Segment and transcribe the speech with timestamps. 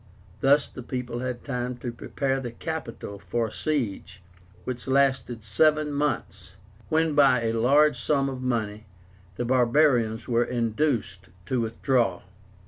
[0.39, 4.19] Thus the people had time to prepare the Capitol for a siege,
[4.63, 6.53] which lasted seven months,
[6.89, 8.87] when by a large sum of money
[9.35, 12.23] the barbarians were induced to withdraw.